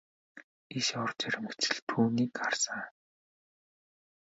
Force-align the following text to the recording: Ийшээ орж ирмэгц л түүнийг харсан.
Ийшээ 0.77 0.99
орж 1.05 1.19
ирмэгц 1.27 1.63
л 1.73 1.77
түүнийг 1.87 2.31
харсан. 2.39 2.81